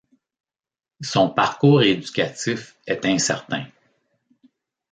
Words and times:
Son 1.03 1.29
parcours 1.29 1.83
éducatif 1.83 2.75
est 2.87 3.05
incertain. 3.05 3.67